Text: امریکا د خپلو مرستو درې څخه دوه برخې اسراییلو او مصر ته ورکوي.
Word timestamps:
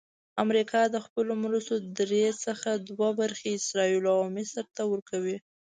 امریکا 0.43 0.81
د 0.89 0.97
خپلو 1.05 1.33
مرستو 1.43 1.75
درې 1.99 2.25
څخه 2.45 2.69
دوه 2.87 3.09
برخې 3.19 3.49
اسراییلو 3.53 4.09
او 4.17 4.23
مصر 4.37 4.65
ته 4.75 4.83
ورکوي. 4.91 5.37